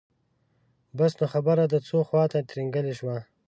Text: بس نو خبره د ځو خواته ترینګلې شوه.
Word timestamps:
بس 0.97 1.11
نو 1.19 1.25
خبره 1.33 1.63
د 1.67 1.75
ځو 1.87 1.97
خواته 2.07 2.39
ترینګلې 2.49 2.93
شوه. 2.99 3.17